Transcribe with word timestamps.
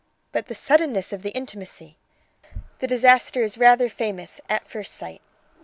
"But 0.31 0.47
the 0.47 0.55
suddenness 0.55 1.13
of 1.13 1.21
the 1.21 1.29
intimacy!" 1.29 1.99
"The 2.79 2.87
disaster 2.87 3.43
is 3.43 3.59
rather 3.59 3.87
famous 3.87 4.41
'at 4.49 4.67
first 4.67 4.95
sight'. 4.95 5.21